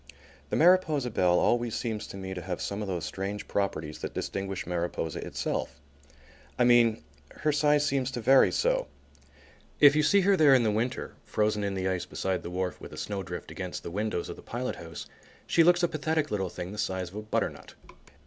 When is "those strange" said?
2.87-3.47